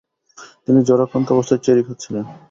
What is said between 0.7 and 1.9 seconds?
জ্বরাক্রান্ত অবস্থায় চেরি